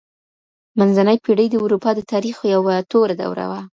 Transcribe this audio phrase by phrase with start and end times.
[0.79, 3.61] منځنۍ پېړۍ د اروپا د تاريخ يوه توره دوره وه.